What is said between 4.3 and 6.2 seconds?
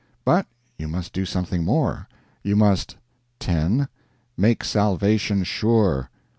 Make Salvation Sure.